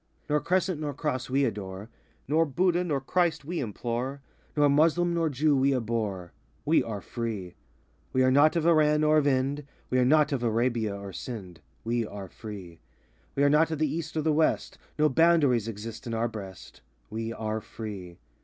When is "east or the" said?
13.93-14.33